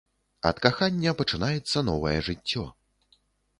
[0.49, 2.67] Ад кахання пачынаецца новае жыццё.